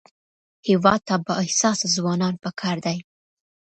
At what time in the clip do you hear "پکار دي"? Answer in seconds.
2.43-2.97